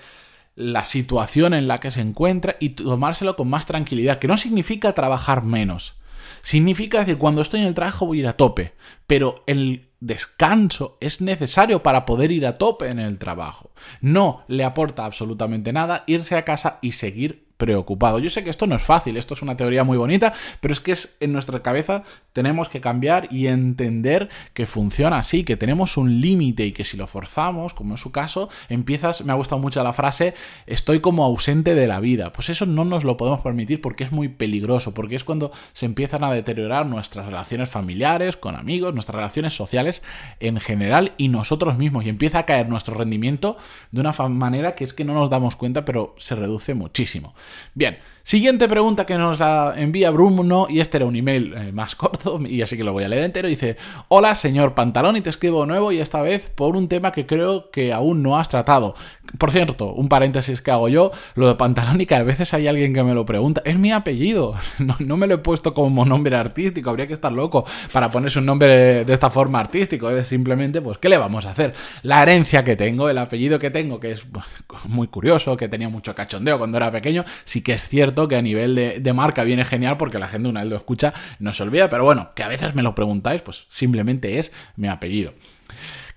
la 0.55 0.83
situación 0.83 1.53
en 1.53 1.67
la 1.67 1.79
que 1.79 1.91
se 1.91 2.01
encuentra 2.01 2.57
y 2.59 2.69
tomárselo 2.69 3.35
con 3.35 3.49
más 3.49 3.65
tranquilidad, 3.65 4.19
que 4.19 4.27
no 4.27 4.37
significa 4.37 4.93
trabajar 4.93 5.43
menos. 5.43 5.95
Significa 6.41 7.05
que 7.05 7.17
cuando 7.17 7.41
estoy 7.41 7.61
en 7.61 7.67
el 7.67 7.73
trabajo 7.73 8.05
voy 8.05 8.17
a 8.17 8.21
ir 8.21 8.27
a 8.27 8.37
tope, 8.37 8.73
pero 9.07 9.43
el 9.47 9.89
descanso 9.99 10.97
es 10.99 11.21
necesario 11.21 11.81
para 11.81 12.05
poder 12.05 12.31
ir 12.31 12.45
a 12.45 12.57
tope 12.57 12.89
en 12.89 12.99
el 12.99 13.17
trabajo. 13.17 13.71
No 14.01 14.43
le 14.47 14.65
aporta 14.65 15.05
absolutamente 15.05 15.71
nada 15.71 16.03
irse 16.05 16.35
a 16.35 16.43
casa 16.43 16.79
y 16.81 16.91
seguir 16.91 17.47
preocupado. 17.57 18.19
Yo 18.19 18.29
sé 18.29 18.43
que 18.43 18.49
esto 18.49 18.67
no 18.67 18.75
es 18.75 18.83
fácil, 18.83 19.17
esto 19.17 19.33
es 19.33 19.41
una 19.41 19.57
teoría 19.57 19.83
muy 19.83 19.97
bonita, 19.97 20.33
pero 20.59 20.73
es 20.73 20.79
que 20.79 20.91
es 20.91 21.15
en 21.19 21.33
nuestra 21.33 21.61
cabeza 21.61 22.03
tenemos 22.33 22.67
que 22.67 22.81
cambiar 22.81 23.27
y 23.31 23.47
entender 23.47 24.29
que 24.53 24.65
funciona 24.65 25.17
así, 25.17 25.43
que 25.43 25.55
tenemos 25.55 25.97
un 25.97 26.19
límite 26.19 26.65
y 26.65 26.71
que 26.71 26.83
si 26.83 26.97
lo 26.97 27.07
forzamos, 27.07 27.73
como 27.73 27.93
en 27.93 27.97
su 27.97 28.11
caso, 28.11 28.49
empiezas, 28.69 29.23
me 29.23 29.31
ha 29.31 29.35
gustado 29.35 29.61
mucho 29.61 29.83
la 29.83 29.93
frase, 29.93 30.33
estoy 30.65 30.99
como 30.99 31.23
ausente 31.23 31.75
de 31.75 31.87
la 31.87 31.99
vida. 31.99 32.33
Pues 32.33 32.49
eso 32.49 32.65
no 32.65 32.85
nos 32.85 33.03
lo 33.03 33.17
podemos 33.17 33.41
permitir 33.41 33.81
porque 33.81 34.03
es 34.03 34.11
muy 34.11 34.29
peligroso, 34.29 34.93
porque 34.93 35.15
es 35.15 35.23
cuando 35.23 35.51
se 35.73 35.85
empiezan 35.85 36.23
a 36.23 36.33
deteriorar 36.33 36.85
nuestras 36.85 37.27
relaciones 37.27 37.69
familiares, 37.69 38.35
con 38.35 38.55
amigos, 38.55 38.93
nuestras 38.93 39.15
relaciones 39.15 39.55
sociales 39.55 40.01
en 40.39 40.59
general 40.59 41.13
y 41.17 41.27
nosotros 41.27 41.77
mismos 41.77 42.05
y 42.05 42.09
empieza 42.09 42.39
a 42.39 42.43
caer 42.43 42.69
nuestro 42.69 42.95
rendimiento 42.95 43.57
de 43.91 44.01
una 44.01 44.11
manera 44.29 44.75
que 44.75 44.83
es 44.83 44.93
que 44.93 45.05
no 45.05 45.13
nos 45.13 45.29
damos 45.29 45.55
cuenta, 45.55 45.85
pero 45.85 46.15
se 46.17 46.35
reduce 46.35 46.73
muchísimo. 46.73 47.33
Bien, 47.73 47.97
siguiente 48.23 48.67
pregunta 48.67 49.05
que 49.05 49.17
nos 49.17 49.39
envía 49.75 50.11
Bruno, 50.11 50.67
y 50.69 50.79
este 50.79 50.97
era 50.97 51.05
un 51.05 51.15
email 51.15 51.53
eh, 51.55 51.71
más 51.71 51.95
corto, 51.95 52.39
y 52.45 52.61
así 52.61 52.77
que 52.77 52.83
lo 52.83 52.93
voy 52.93 53.03
a 53.03 53.09
leer 53.09 53.23
entero. 53.23 53.47
Dice: 53.47 53.77
Hola, 54.07 54.35
señor 54.35 54.73
Pantalón, 54.73 55.17
y 55.17 55.21
te 55.21 55.29
escribo 55.29 55.65
nuevo, 55.65 55.91
y 55.91 55.99
esta 55.99 56.21
vez 56.21 56.49
por 56.49 56.75
un 56.75 56.87
tema 56.87 57.11
que 57.11 57.25
creo 57.25 57.71
que 57.71 57.93
aún 57.93 58.21
no 58.23 58.37
has 58.37 58.49
tratado. 58.49 58.95
Por 59.37 59.51
cierto, 59.51 59.93
un 59.93 60.09
paréntesis 60.09 60.61
que 60.61 60.71
hago 60.71 60.89
yo: 60.89 61.11
lo 61.35 61.47
de 61.47 61.55
Pantalón, 61.55 62.01
y 62.01 62.05
que 62.05 62.15
a 62.15 62.23
veces 62.23 62.53
hay 62.53 62.67
alguien 62.67 62.93
que 62.93 63.03
me 63.03 63.13
lo 63.13 63.25
pregunta. 63.25 63.61
Es 63.65 63.77
mi 63.77 63.91
apellido, 63.91 64.55
no, 64.99 65.17
me 65.17 65.27
lo 65.27 65.35
he 65.35 65.39
puesto 65.39 65.73
como 65.73 66.05
nombre 66.05 66.35
artístico, 66.35 66.89
habría 66.89 67.07
que 67.07 67.13
estar 67.13 67.31
loco 67.31 67.65
para 67.91 68.11
ponerse 68.11 68.39
un 68.39 68.45
nombre 68.45 69.03
de 69.05 69.13
esta 69.13 69.29
forma 69.29 69.59
artístico. 69.59 70.09
Es 70.09 70.27
simplemente, 70.27 70.81
pues, 70.81 70.97
¿qué 70.97 71.09
le 71.09 71.17
vamos 71.17 71.45
a 71.45 71.51
hacer? 71.51 71.73
La 72.03 72.21
herencia 72.21 72.63
que 72.63 72.75
tengo, 72.75 73.09
el 73.09 73.17
apellido 73.17 73.59
que 73.59 73.71
tengo, 73.71 73.99
que 73.99 74.11
es 74.11 74.25
pues, 74.25 74.45
muy 74.85 75.07
curioso, 75.07 75.57
que 75.57 75.67
tenía 75.67 75.89
mucho 75.89 76.15
cachondeo 76.15 76.57
cuando 76.57 76.77
era 76.77 76.91
pequeño, 76.91 77.23
sí 77.45 77.61
que 77.61 77.73
es 77.73 77.87
cierto 77.87 78.27
que 78.27 78.35
a 78.35 78.41
nivel 78.41 78.75
de, 78.75 79.13
marca 79.13 79.43
viene 79.43 79.63
genial 79.65 79.97
porque 79.97 80.17
la 80.17 80.27
gente 80.27 80.49
una 80.49 80.61
vez 80.61 80.69
lo 80.69 80.75
escucha 80.75 81.13
no 81.39 81.53
se 81.53 81.63
olvida, 81.63 81.89
pero 81.89 82.03
bueno, 82.03 82.31
que 82.35 82.43
a 82.43 82.47
veces 82.47 82.73
me 82.73 82.81
lo 82.81 82.95
preguntáis, 82.95 83.41
pues 83.41 83.65
simplemente 83.69 84.39
es 84.39 84.51
mi 84.75 84.87
apellido. 84.87 85.33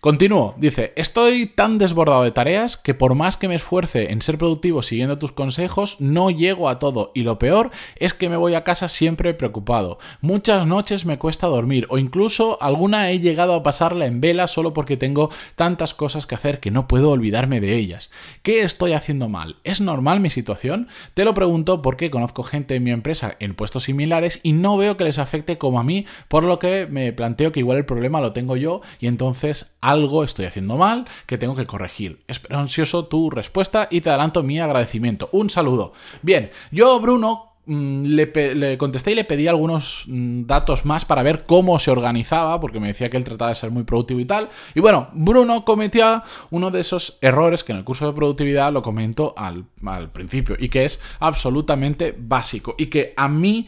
Continúo, 0.07 0.55
dice, 0.57 0.93
estoy 0.95 1.47
tan 1.47 1.79
desbordado 1.79 2.23
de 2.23 2.31
tareas 2.31 2.77
que 2.77 2.95
por 2.95 3.17
más 3.17 3.37
que 3.37 3.49
me 3.49 3.57
esfuerce 3.57 4.13
en 4.13 4.23
ser 4.23 4.39
productivo 4.39 4.83
siguiendo 4.83 5.19
tus 5.19 5.33
consejos, 5.33 5.97
no 5.99 6.31
llego 6.31 6.69
a 6.69 6.79
todo 6.79 7.11
y 7.13 7.23
lo 7.23 7.41
peor 7.41 7.73
es 7.97 8.15
que 8.15 8.29
me 8.29 8.37
voy 8.37 8.55
a 8.55 8.63
casa 8.63 8.89
siempre 8.89 9.35
preocupado. 9.35 9.99
Muchas 10.21 10.65
noches 10.65 11.07
me 11.07 11.19
cuesta 11.19 11.49
dormir 11.49 11.89
o 11.91 11.99
incluso 11.99 12.63
alguna 12.63 13.11
he 13.11 13.19
llegado 13.19 13.53
a 13.55 13.65
pasarla 13.65 14.07
en 14.07 14.21
vela 14.21 14.47
solo 14.47 14.73
porque 14.73 14.97
tengo 14.97 15.29
tantas 15.57 15.93
cosas 15.93 16.25
que 16.25 16.37
hacer 16.37 16.61
que 16.61 16.71
no 16.71 16.87
puedo 16.87 17.11
olvidarme 17.11 17.61
de 17.61 17.75
ellas. 17.75 18.13
¿Qué 18.45 18.63
estoy 18.63 18.93
haciendo 18.93 19.29
mal? 19.29 19.57
¿Es 19.65 19.81
normal 19.81 20.21
mi 20.21 20.31
situación? 20.31 20.87
Te 21.15 21.25
lo 21.25 21.35
pregunto 21.35 21.83
porque 21.83 22.13
conozco 22.13 22.45
gente 22.45 22.77
en 22.77 22.85
mi 22.85 22.93
empresa 22.93 23.35
en 23.41 23.57
puestos 23.57 23.83
similares 23.83 24.39
y 24.45 24.53
no 24.53 24.77
veo 24.77 24.97
que 24.97 25.03
les 25.03 25.19
afecte 25.19 25.59
como 25.59 25.81
a 25.81 25.83
mí, 25.83 26.07
por 26.29 26.45
lo 26.45 26.61
que 26.61 26.87
me 26.89 27.13
planteo 27.13 27.51
que 27.51 27.59
igual 27.59 27.79
el 27.79 27.87
problema 27.87 28.21
lo 28.21 28.33
tengo 28.33 28.57
yo 28.57 28.83
y 29.01 29.09
entonces 29.09 29.75
algo 29.81 29.96
estoy 30.25 30.47
haciendo 30.47 30.76
mal 30.76 31.05
que 31.26 31.38
tengo 31.38 31.55
que 31.55 31.67
corregir. 31.67 32.23
Espero 32.29 32.59
ansioso 32.59 33.07
tu 33.07 33.31
respuesta 33.31 33.88
y 33.91 34.00
te 34.00 34.11
adelanto 34.11 34.43
mi 34.43 34.61
agradecimiento. 34.61 35.29
Un 35.33 35.50
saludo. 35.50 35.93
Bien, 36.23 36.50
yo, 36.71 37.00
Bruno, 37.00 37.53
mm, 37.67 38.05
le, 38.05 38.79
contesté 38.79 39.12
y 39.12 39.15
le 39.15 39.25
pedí 39.25 39.49
algunos 39.49 40.05
mm, 40.07 40.47
datos 40.47 40.85
más 40.85 41.05
para 41.05 41.23
ver 41.23 41.47
cómo 41.47 41.79
se 41.79 41.91
organizaba, 41.91 42.61
porque 42.61 42.81
me 42.81 42.88
decía 42.88 43.11
que 43.11 43.17
él 43.17 43.25
trataba 43.25 43.50
de 43.50 43.55
ser 43.55 43.71
muy 43.71 43.85
productivo 43.85 44.21
y 44.21 44.26
tal. 44.26 44.49
Y 44.75 44.81
bueno, 44.81 45.09
Bruno 45.12 45.65
cometía 45.65 46.23
uno 46.50 46.71
de 46.71 46.81
esos 46.81 47.19
errores 47.21 47.65
que 47.65 47.73
en 47.73 47.79
el 47.79 47.85
curso 47.85 48.07
de 48.07 48.12
productividad 48.12 48.73
lo 48.73 48.83
comento 48.83 49.35
al, 49.37 49.65
al 49.85 50.11
principio 50.11 50.57
y 50.59 50.69
que 50.69 50.85
es 50.85 51.00
absolutamente 51.21 52.15
básico 52.17 52.75
y 52.79 52.87
que 52.87 53.15
a 53.17 53.29
mí 53.29 53.67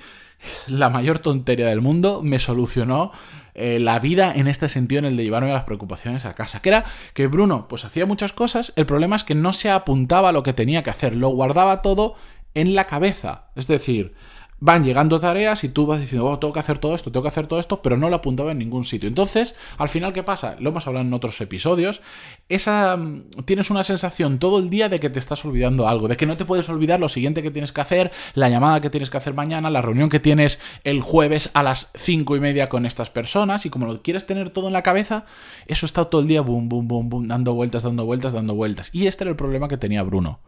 la 0.68 0.88
mayor 0.88 1.18
tontería 1.18 1.66
del 1.68 1.80
mundo 1.80 2.20
me 2.22 2.38
solucionó 2.38 3.10
eh, 3.58 3.78
la 3.80 3.98
vida 3.98 4.32
en 4.34 4.48
este 4.48 4.68
sentido, 4.68 5.00
en 5.00 5.04
el 5.06 5.16
de 5.16 5.24
llevarme 5.24 5.52
las 5.52 5.64
preocupaciones 5.64 6.24
a 6.24 6.34
casa. 6.34 6.60
Que 6.60 6.70
era 6.70 6.84
que 7.14 7.26
Bruno, 7.26 7.68
pues 7.68 7.84
hacía 7.84 8.06
muchas 8.06 8.32
cosas, 8.32 8.72
el 8.76 8.86
problema 8.86 9.16
es 9.16 9.24
que 9.24 9.34
no 9.34 9.52
se 9.52 9.70
apuntaba 9.70 10.30
a 10.30 10.32
lo 10.32 10.42
que 10.42 10.52
tenía 10.52 10.82
que 10.82 10.90
hacer, 10.90 11.14
lo 11.14 11.28
guardaba 11.28 11.82
todo 11.82 12.14
en 12.54 12.74
la 12.74 12.84
cabeza. 12.84 13.46
Es 13.54 13.66
decir, 13.66 14.14
van 14.60 14.84
llegando 14.84 15.20
tareas 15.20 15.62
y 15.64 15.68
tú 15.68 15.86
vas 15.86 16.00
diciendo, 16.00 16.26
oh, 16.26 16.38
tengo 16.38 16.52
que 16.52 16.60
hacer 16.60 16.78
todo 16.78 16.94
esto, 16.94 17.12
tengo 17.12 17.22
que 17.22 17.28
hacer 17.28 17.46
todo 17.46 17.60
esto, 17.60 17.80
pero 17.82 17.96
no 17.96 18.10
lo 18.10 18.16
apuntaba 18.16 18.52
en 18.52 18.58
ningún 18.58 18.84
sitio. 18.84 19.08
Entonces, 19.08 19.54
al 19.76 19.88
final, 19.88 20.12
¿qué 20.12 20.22
pasa? 20.22 20.56
Lo 20.58 20.70
hemos 20.70 20.86
hablado 20.86 21.06
en 21.06 21.12
otros 21.12 21.40
episodios. 21.40 22.00
Esa, 22.48 22.96
mm, 22.96 23.24
tienes 23.44 23.70
una 23.70 23.84
sensación 23.84 24.38
todo 24.38 24.58
el 24.58 24.70
día 24.70 24.88
de 24.88 25.00
que 25.00 25.10
te 25.10 25.18
estás 25.18 25.44
olvidando 25.44 25.86
algo, 25.88 26.08
de 26.08 26.16
que 26.16 26.26
no 26.26 26.36
te 26.36 26.44
puedes 26.44 26.68
olvidar 26.68 26.98
lo 26.98 27.08
siguiente 27.08 27.42
que 27.42 27.50
tienes 27.50 27.72
que 27.72 27.80
hacer, 27.80 28.10
la 28.34 28.48
llamada 28.48 28.80
que 28.80 28.90
tienes 28.90 29.10
que 29.10 29.16
hacer 29.16 29.34
mañana, 29.34 29.70
la 29.70 29.82
reunión 29.82 30.08
que 30.08 30.20
tienes 30.20 30.58
el 30.84 31.00
jueves 31.00 31.50
a 31.54 31.62
las 31.62 31.92
cinco 31.94 32.36
y 32.36 32.40
media 32.40 32.68
con 32.68 32.86
estas 32.86 33.10
personas, 33.10 33.66
y 33.66 33.70
como 33.70 33.86
lo 33.86 34.02
quieres 34.02 34.26
tener 34.26 34.50
todo 34.50 34.66
en 34.66 34.72
la 34.72 34.82
cabeza, 34.82 35.24
eso 35.66 35.86
está 35.86 36.06
todo 36.06 36.20
el 36.20 36.28
día, 36.28 36.40
boom, 36.40 36.68
boom, 36.68 36.88
boom, 36.88 37.08
boom, 37.08 37.28
dando 37.28 37.54
vueltas, 37.54 37.82
dando 37.82 38.04
vueltas, 38.04 38.32
dando 38.32 38.54
vueltas. 38.54 38.90
Y 38.92 39.06
este 39.06 39.24
era 39.24 39.30
el 39.30 39.36
problema 39.36 39.68
que 39.68 39.76
tenía 39.76 40.02
Bruno 40.02 40.40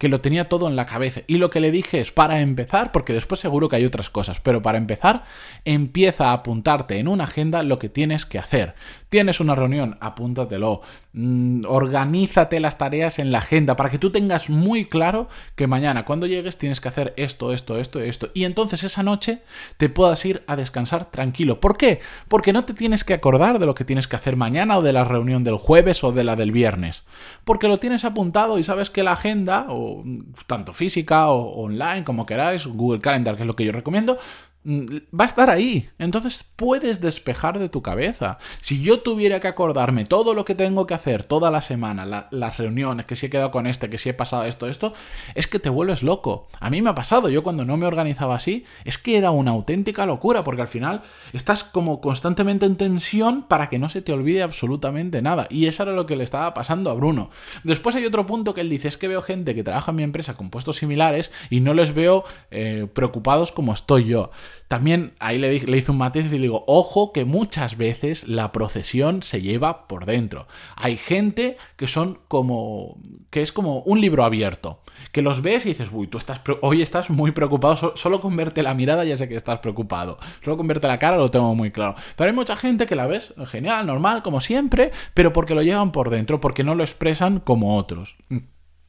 que 0.00 0.08
lo 0.08 0.22
tenía 0.22 0.48
todo 0.48 0.66
en 0.66 0.76
la 0.76 0.86
cabeza. 0.86 1.20
Y 1.26 1.36
lo 1.36 1.50
que 1.50 1.60
le 1.60 1.70
dije 1.70 2.00
es, 2.00 2.10
para 2.10 2.40
empezar, 2.40 2.90
porque 2.90 3.12
después 3.12 3.38
seguro 3.38 3.68
que 3.68 3.76
hay 3.76 3.84
otras 3.84 4.08
cosas, 4.08 4.40
pero 4.40 4.62
para 4.62 4.78
empezar, 4.78 5.24
empieza 5.66 6.30
a 6.30 6.32
apuntarte 6.32 6.98
en 6.98 7.06
una 7.06 7.24
agenda 7.24 7.62
lo 7.62 7.78
que 7.78 7.90
tienes 7.90 8.24
que 8.24 8.38
hacer. 8.38 8.74
Tienes 9.10 9.40
una 9.40 9.56
reunión, 9.56 9.98
apúntatelo. 10.00 10.82
Mm, 11.12 11.62
organízate 11.66 12.60
las 12.60 12.78
tareas 12.78 13.18
en 13.18 13.32
la 13.32 13.38
agenda 13.38 13.74
para 13.74 13.90
que 13.90 13.98
tú 13.98 14.10
tengas 14.10 14.48
muy 14.48 14.84
claro 14.84 15.28
que 15.56 15.66
mañana 15.66 16.04
cuando 16.04 16.28
llegues 16.28 16.56
tienes 16.58 16.80
que 16.80 16.88
hacer 16.88 17.12
esto, 17.16 17.52
esto, 17.52 17.76
esto, 17.76 18.00
esto. 18.00 18.30
Y 18.34 18.44
entonces 18.44 18.84
esa 18.84 19.02
noche 19.02 19.42
te 19.78 19.88
puedas 19.88 20.24
ir 20.24 20.44
a 20.46 20.54
descansar 20.54 21.10
tranquilo. 21.10 21.58
¿Por 21.58 21.76
qué? 21.76 21.98
Porque 22.28 22.52
no 22.52 22.64
te 22.64 22.72
tienes 22.72 23.02
que 23.02 23.14
acordar 23.14 23.58
de 23.58 23.66
lo 23.66 23.74
que 23.74 23.84
tienes 23.84 24.06
que 24.06 24.14
hacer 24.14 24.36
mañana 24.36 24.78
o 24.78 24.82
de 24.82 24.92
la 24.92 25.04
reunión 25.04 25.42
del 25.42 25.56
jueves 25.56 26.04
o 26.04 26.12
de 26.12 26.22
la 26.22 26.36
del 26.36 26.52
viernes. 26.52 27.02
Porque 27.44 27.66
lo 27.66 27.80
tienes 27.80 28.04
apuntado 28.04 28.60
y 28.60 28.64
sabes 28.64 28.90
que 28.90 29.02
la 29.02 29.14
agenda, 29.14 29.66
o 29.70 30.04
tanto 30.46 30.72
física 30.72 31.30
o 31.30 31.64
online 31.64 32.04
como 32.04 32.26
queráis, 32.26 32.64
Google 32.68 33.00
Calendar, 33.00 33.34
que 33.34 33.42
es 33.42 33.46
lo 33.48 33.56
que 33.56 33.64
yo 33.64 33.72
recomiendo, 33.72 34.18
va 34.64 35.24
a 35.24 35.26
estar 35.26 35.48
ahí. 35.48 35.88
Entonces 35.98 36.44
puedes 36.56 37.00
despejar 37.00 37.58
de 37.58 37.68
tu 37.68 37.80
cabeza. 37.82 38.38
Si 38.60 38.82
yo 38.82 39.00
tuviera 39.00 39.40
que 39.40 39.48
acordarme 39.48 40.04
todo 40.04 40.34
lo 40.34 40.44
que 40.44 40.54
tengo 40.54 40.86
que 40.86 40.94
hacer 40.94 41.24
toda 41.24 41.50
la 41.50 41.62
semana, 41.62 42.28
las 42.30 42.58
reuniones, 42.58 43.06
que 43.06 43.16
si 43.16 43.26
he 43.26 43.30
quedado 43.30 43.50
con 43.50 43.66
este, 43.66 43.88
que 43.88 43.98
si 43.98 44.10
he 44.10 44.14
pasado 44.14 44.44
esto, 44.44 44.66
esto, 44.66 44.92
es 45.34 45.46
que 45.46 45.58
te 45.58 45.70
vuelves 45.70 46.02
loco. 46.02 46.48
A 46.60 46.68
mí 46.68 46.82
me 46.82 46.90
ha 46.90 46.94
pasado, 46.94 47.30
yo 47.30 47.42
cuando 47.42 47.64
no 47.64 47.76
me 47.76 47.86
organizaba 47.86 48.34
así, 48.36 48.64
es 48.84 48.98
que 48.98 49.16
era 49.16 49.30
una 49.30 49.52
auténtica 49.52 50.04
locura, 50.04 50.44
porque 50.44 50.62
al 50.62 50.68
final 50.68 51.02
estás 51.32 51.64
como 51.64 52.00
constantemente 52.00 52.66
en 52.66 52.76
tensión 52.76 53.44
para 53.44 53.68
que 53.68 53.78
no 53.78 53.88
se 53.88 54.02
te 54.02 54.12
olvide 54.12 54.42
absolutamente 54.42 55.22
nada. 55.22 55.46
Y 55.48 55.66
eso 55.66 55.84
era 55.84 55.92
lo 55.92 56.04
que 56.04 56.16
le 56.16 56.24
estaba 56.24 56.52
pasando 56.52 56.90
a 56.90 56.94
Bruno. 56.94 57.30
Después 57.64 57.96
hay 57.96 58.04
otro 58.04 58.26
punto 58.26 58.52
que 58.52 58.60
él 58.60 58.68
dice, 58.68 58.88
es 58.88 58.98
que 58.98 59.08
veo 59.08 59.22
gente 59.22 59.54
que 59.54 59.64
trabaja 59.64 59.90
en 59.90 59.96
mi 59.96 60.02
empresa 60.02 60.34
con 60.34 60.50
puestos 60.50 60.76
similares 60.76 61.32
y 61.48 61.60
no 61.60 61.72
les 61.72 61.94
veo 61.94 62.24
eh, 62.50 62.86
preocupados 62.92 63.52
como 63.52 63.72
estoy 63.72 64.04
yo. 64.04 64.30
También 64.68 65.14
ahí 65.18 65.38
le, 65.38 65.54
hice 65.54 65.90
un 65.90 65.98
matiz 65.98 66.26
y 66.26 66.36
le 66.36 66.42
digo, 66.42 66.64
ojo 66.68 67.12
que 67.12 67.24
muchas 67.24 67.76
veces 67.76 68.28
la 68.28 68.52
procesión 68.52 69.22
se 69.22 69.42
lleva 69.42 69.88
por 69.88 70.06
dentro. 70.06 70.46
Hay 70.76 70.96
gente 70.96 71.56
que 71.76 71.88
son 71.88 72.20
como, 72.28 73.00
que 73.30 73.42
es 73.42 73.50
como 73.50 73.80
un 73.80 74.00
libro 74.00 74.24
abierto, 74.24 74.80
que 75.12 75.22
los 75.22 75.42
ves 75.42 75.66
y 75.66 75.70
dices, 75.70 75.88
uy, 75.92 76.06
tú 76.06 76.18
estás, 76.18 76.40
hoy 76.60 76.82
estás 76.82 77.10
muy 77.10 77.32
preocupado, 77.32 77.96
solo 77.96 78.20
con 78.20 78.36
verte 78.36 78.62
la 78.62 78.74
mirada 78.74 79.04
ya 79.04 79.16
sé 79.16 79.28
que 79.28 79.34
estás 79.34 79.58
preocupado, 79.58 80.18
solo 80.44 80.56
con 80.56 80.68
verte 80.68 80.86
la 80.86 80.98
cara 80.98 81.16
lo 81.16 81.30
tengo 81.30 81.54
muy 81.54 81.72
claro. 81.72 81.96
Pero 82.16 82.30
hay 82.30 82.36
mucha 82.36 82.54
gente 82.54 82.86
que 82.86 82.96
la 82.96 83.06
ves 83.06 83.34
genial, 83.46 83.86
normal, 83.86 84.22
como 84.22 84.40
siempre, 84.40 84.92
pero 85.14 85.32
porque 85.32 85.54
lo 85.54 85.62
llevan 85.62 85.92
por 85.92 86.10
dentro, 86.10 86.40
porque 86.40 86.64
no 86.64 86.74
lo 86.74 86.84
expresan 86.84 87.40
como 87.40 87.76
otros. 87.76 88.16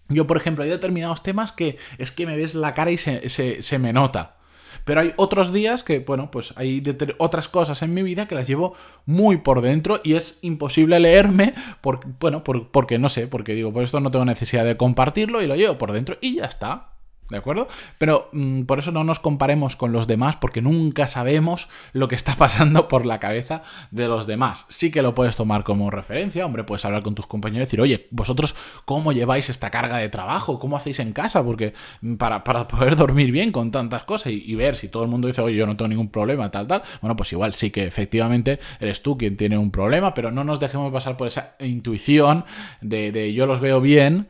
Yo, 0.10 0.28
por 0.28 0.38
ejemplo, 0.38 0.64
hay 0.64 0.70
determinados 0.70 1.24
temas 1.24 1.52
que 1.54 1.78
es 1.98 2.12
que 2.12 2.26
me 2.26 2.36
ves 2.36 2.54
la 2.54 2.74
cara 2.74 2.92
y 2.92 2.98
se 2.98 3.80
me 3.80 3.94
nota. 3.94 4.41
Pero 4.86 5.02
hay 5.02 5.14
otros 5.18 5.54
días 5.54 5.84
que, 5.84 6.00
bueno, 6.00 6.32
pues 6.32 6.54
hay 6.56 6.84
otras 7.18 7.48
cosas 7.48 7.82
en 7.82 7.94
mi 7.94 8.04
vida 8.04 8.28
que 8.28 8.36
las 8.36 8.48
llevo 8.48 8.76
muy 9.06 9.38
por 9.38 9.62
dentro 9.62 10.02
y 10.04 10.14
es 10.14 10.38
imposible 10.42 11.00
leerme, 11.00 11.54
por, 11.82 12.02
bueno, 12.20 12.44
porque 12.44 13.00
no 13.00 13.10
sé, 13.10 13.28
porque 13.28 13.54
digo, 13.54 13.74
por 13.74 13.84
esto 13.84 14.00
no 14.00 14.12
tengo 14.12 14.26
necesidad 14.26 14.66
de 14.66 14.78
compartirlo 14.78 15.42
y 15.42 15.48
lo 15.48 15.56
llevo 15.56 15.78
por 15.78 15.92
dentro 15.92 16.18
y 16.22 16.38
ya 16.38 16.46
está. 16.46 16.91
¿De 17.32 17.38
acuerdo? 17.38 17.70
Pero 17.98 18.30
mm, 18.34 18.64
por 18.64 18.80
eso 18.80 18.92
no 18.92 19.06
nos 19.06 19.20
comparemos 19.20 19.78
con 19.78 19.94
los 19.94 20.06
demás, 20.06 20.36
porque 20.36 20.62
nunca 20.62 21.08
sabemos 21.08 21.70
lo 21.94 22.10
que 22.10 22.16
está 22.16 22.36
pasando 22.36 22.90
por 22.90 23.06
la 23.06 23.22
cabeza 23.22 23.64
de 23.90 24.10
los 24.10 24.28
demás. 24.28 24.66
Sí 24.68 24.92
que 24.92 25.02
lo 25.02 25.16
puedes 25.16 25.38
tomar 25.38 25.64
como 25.64 25.90
referencia, 25.90 26.46
hombre, 26.46 26.66
puedes 26.66 26.84
hablar 26.84 27.04
con 27.04 27.16
tus 27.16 27.28
compañeros 27.28 27.64
y 27.64 27.68
decir, 27.68 27.82
oye, 27.82 28.08
vosotros, 28.12 28.54
¿cómo 28.84 29.14
lleváis 29.14 29.50
esta 29.50 29.72
carga 29.72 29.98
de 29.98 30.10
trabajo? 30.10 30.60
¿Cómo 30.60 30.76
hacéis 30.76 31.00
en 31.00 31.14
casa? 31.14 31.42
Porque 31.42 31.74
mm, 32.02 32.16
para, 32.16 32.44
poder 32.44 32.98
dormir 32.98 33.32
bien 33.32 33.54
con 33.54 33.72
tantas 33.72 34.04
cosas 34.04 34.34
y, 34.34 34.54
ver 34.56 34.76
si 34.76 34.90
todo 34.90 35.04
el 35.04 35.10
mundo 35.10 35.30
dice, 35.30 35.40
oye, 35.40 35.56
yo 35.56 35.66
no 35.66 35.78
tengo 35.78 35.88
ningún 35.88 36.10
problema, 36.10 36.52
tal, 36.52 36.68
tal, 36.68 36.84
bueno, 37.00 37.16
pues 37.16 37.32
igual 37.32 37.54
sí 37.54 37.72
que 37.72 37.86
efectivamente 37.86 38.60
eres 38.82 39.02
tú 39.02 39.18
quien 39.18 39.38
tiene 39.38 39.58
un 39.58 39.72
problema, 39.72 40.14
pero 40.14 40.32
no 40.32 40.44
nos 40.44 40.60
dejemos 40.60 40.92
pasar 40.92 41.16
por 41.16 41.28
esa 41.28 41.56
intuición 41.62 42.44
de, 42.82 43.14
de 43.14 43.34
yo 43.34 43.46
los 43.48 43.62
veo 43.62 43.80
bien 43.80 44.28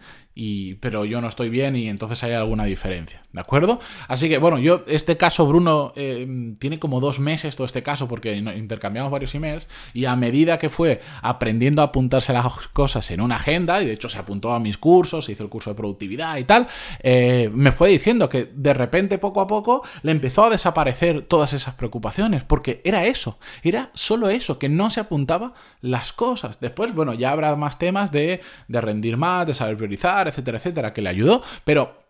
pero 0.81 1.05
yo 1.05 1.21
no 1.21 1.27
estoy 1.27 1.49
bien 1.49 1.75
y 1.75 1.87
entonces 1.87 2.23
hay 2.23 2.33
alguna 2.33 2.65
diferencia, 2.65 3.23
¿de 3.33 3.39
acuerdo? 3.39 3.79
Así 4.07 4.27
que 4.29 4.37
bueno, 4.37 4.59
yo 4.59 4.83
este 4.87 5.17
caso, 5.17 5.45
Bruno, 5.47 5.93
eh, 5.95 6.27
tiene 6.59 6.79
como 6.79 6.99
dos 6.99 7.19
meses 7.19 7.55
todo 7.55 7.65
este 7.65 7.83
caso 7.83 8.07
porque 8.07 8.35
intercambiamos 8.35 9.11
varios 9.11 9.33
emails 9.35 9.67
y 9.93 10.05
a 10.05 10.15
medida 10.15 10.57
que 10.59 10.69
fue 10.69 11.01
aprendiendo 11.21 11.81
a 11.81 11.85
apuntarse 11.85 12.33
las 12.33 12.45
cosas 12.73 13.09
en 13.11 13.21
una 13.21 13.35
agenda, 13.35 13.81
y 13.81 13.85
de 13.85 13.93
hecho 13.93 14.09
se 14.09 14.19
apuntó 14.19 14.51
a 14.51 14.59
mis 14.59 14.77
cursos, 14.77 15.29
hizo 15.29 15.43
el 15.43 15.49
curso 15.49 15.69
de 15.69 15.75
productividad 15.75 16.37
y 16.37 16.43
tal, 16.43 16.67
eh, 16.99 17.49
me 17.53 17.71
fue 17.71 17.89
diciendo 17.89 18.29
que 18.29 18.49
de 18.53 18.73
repente 18.73 19.17
poco 19.17 19.41
a 19.41 19.47
poco 19.47 19.83
le 20.03 20.11
empezó 20.11 20.45
a 20.45 20.49
desaparecer 20.49 21.23
todas 21.23 21.53
esas 21.53 21.75
preocupaciones 21.75 22.43
porque 22.43 22.81
era 22.83 23.05
eso, 23.05 23.39
era 23.63 23.91
solo 23.93 24.29
eso, 24.29 24.59
que 24.59 24.69
no 24.69 24.91
se 24.91 24.99
apuntaba 24.99 25.53
las 25.81 26.13
cosas. 26.13 26.59
Después, 26.59 26.93
bueno, 26.93 27.13
ya 27.13 27.31
habrá 27.31 27.55
más 27.55 27.79
temas 27.79 28.11
de, 28.11 28.41
de 28.67 28.81
rendir 28.81 29.17
más, 29.17 29.47
de 29.47 29.53
saber 29.53 29.77
priorizar, 29.77 30.27
etcétera, 30.27 30.57
etcétera, 30.57 30.93
que 30.93 31.01
le 31.01 31.09
ayudó, 31.09 31.41
pero 31.63 32.00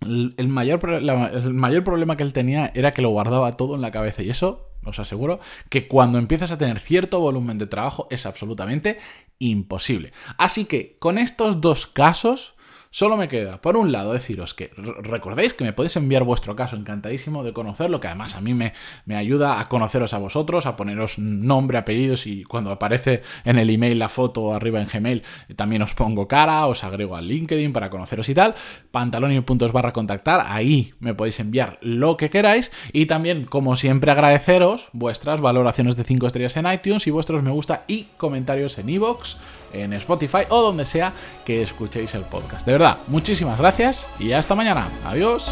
el 0.00 0.48
mayor, 0.48 0.88
el 0.90 1.54
mayor 1.54 1.84
problema 1.84 2.16
que 2.16 2.22
él 2.22 2.32
tenía 2.32 2.70
era 2.74 2.92
que 2.92 3.02
lo 3.02 3.10
guardaba 3.10 3.52
todo 3.52 3.74
en 3.74 3.80
la 3.80 3.90
cabeza 3.90 4.22
y 4.22 4.30
eso 4.30 4.70
os 4.84 4.98
aseguro 4.98 5.40
que 5.68 5.88
cuando 5.88 6.18
empiezas 6.18 6.52
a 6.52 6.58
tener 6.58 6.78
cierto 6.78 7.20
volumen 7.20 7.58
de 7.58 7.66
trabajo 7.66 8.06
es 8.10 8.24
absolutamente 8.26 8.98
imposible. 9.38 10.12
Así 10.38 10.64
que 10.64 10.96
con 10.98 11.18
estos 11.18 11.60
dos 11.60 11.86
casos 11.86 12.55
Solo 12.96 13.18
me 13.18 13.28
queda, 13.28 13.60
por 13.60 13.76
un 13.76 13.92
lado, 13.92 14.14
deciros 14.14 14.54
que 14.54 14.70
recordéis 14.74 15.52
que 15.52 15.64
me 15.64 15.74
podéis 15.74 15.96
enviar 15.96 16.24
vuestro 16.24 16.56
caso, 16.56 16.76
encantadísimo 16.76 17.44
de 17.44 17.52
conocerlo, 17.52 18.00
que 18.00 18.06
además 18.06 18.36
a 18.36 18.40
mí 18.40 18.54
me, 18.54 18.72
me 19.04 19.16
ayuda 19.16 19.60
a 19.60 19.68
conoceros 19.68 20.14
a 20.14 20.18
vosotros, 20.18 20.64
a 20.64 20.76
poneros 20.76 21.18
nombre, 21.18 21.76
apellidos 21.76 22.26
y 22.26 22.44
cuando 22.44 22.70
aparece 22.70 23.20
en 23.44 23.58
el 23.58 23.68
email 23.68 23.98
la 23.98 24.08
foto 24.08 24.54
arriba 24.54 24.80
en 24.80 24.88
Gmail 24.88 25.22
también 25.56 25.82
os 25.82 25.92
pongo 25.92 26.26
cara, 26.26 26.64
os 26.64 26.84
agrego 26.84 27.16
al 27.16 27.28
LinkedIn 27.28 27.74
para 27.74 27.90
conoceros 27.90 28.30
y 28.30 28.34
tal, 28.34 28.54
pantaloni.es 28.92 29.72
barra 29.72 29.92
contactar, 29.92 30.46
ahí 30.48 30.94
me 30.98 31.12
podéis 31.12 31.38
enviar 31.38 31.76
lo 31.82 32.16
que 32.16 32.30
queráis. 32.30 32.72
Y 32.94 33.04
también, 33.04 33.44
como 33.44 33.76
siempre, 33.76 34.10
agradeceros 34.10 34.88
vuestras 34.94 35.42
valoraciones 35.42 35.96
de 35.96 36.04
5 36.04 36.28
estrellas 36.28 36.56
en 36.56 36.72
iTunes 36.72 37.06
y 37.06 37.10
vuestros 37.10 37.42
me 37.42 37.50
gusta 37.50 37.84
y 37.88 38.04
comentarios 38.16 38.78
en 38.78 38.88
iVoox 38.88 39.36
en 39.72 39.92
Spotify 39.94 40.44
o 40.48 40.62
donde 40.62 40.84
sea 40.84 41.12
que 41.44 41.62
escuchéis 41.62 42.14
el 42.14 42.22
podcast. 42.22 42.66
De 42.66 42.72
verdad, 42.72 42.98
muchísimas 43.06 43.58
gracias 43.58 44.06
y 44.18 44.32
hasta 44.32 44.54
mañana. 44.54 44.88
Adiós. 45.04 45.50